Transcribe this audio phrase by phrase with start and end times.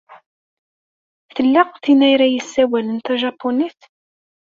[1.35, 3.79] Tella tin ay yessawalen tajapunit?